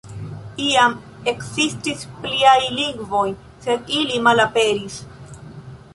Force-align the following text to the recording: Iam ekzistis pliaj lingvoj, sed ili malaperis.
Iam 0.67 0.95
ekzistis 1.31 2.07
pliaj 2.23 2.55
lingvoj, 2.79 3.29
sed 3.67 3.95
ili 4.01 4.19
malaperis. 4.29 4.99